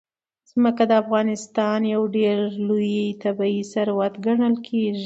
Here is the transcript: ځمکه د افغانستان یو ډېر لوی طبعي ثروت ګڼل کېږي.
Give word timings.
ځمکه 0.51 0.83
د 0.87 0.91
افغانستان 1.03 1.79
یو 1.93 2.03
ډېر 2.17 2.37
لوی 2.67 2.97
طبعي 3.23 3.59
ثروت 3.73 4.13
ګڼل 4.25 4.55
کېږي. 4.67 4.99